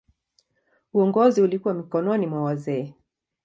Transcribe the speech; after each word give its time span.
Uongozi 0.93 1.41
ulikuwa 1.41 1.73
mikononi 1.73 2.27
mwa 2.27 2.43
wazee. 2.43 2.93